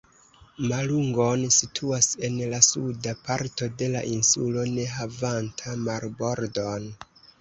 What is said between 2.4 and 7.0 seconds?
la suda parto de la insulo ne havanta marbordon.